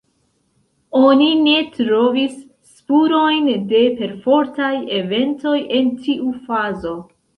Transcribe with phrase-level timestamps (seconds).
[0.99, 2.33] Oni ne trovis
[2.71, 6.97] spurojn de perfortaj eventoj en tiu fazo.